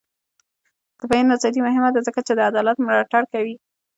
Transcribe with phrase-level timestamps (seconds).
[0.99, 3.55] د بیان ازادي مهمه ده ځکه چې د عدالت ملاتړ کوي.